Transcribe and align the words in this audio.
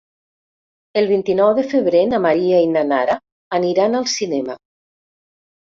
El 1.01 1.09
vint-i-nou 1.11 1.51
de 1.59 1.65
febrer 1.75 2.01
na 2.15 2.21
Maria 2.25 2.63
i 2.69 2.71
na 2.73 2.85
Nara 2.89 3.21
aniran 3.61 4.01
al 4.03 4.11
cinema. 4.17 4.59